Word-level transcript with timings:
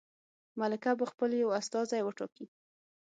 ملکه 0.59 0.91
به 0.99 1.05
خپل 1.11 1.29
یو 1.41 1.49
استازی 1.59 2.01
وټاکي. 2.03 2.45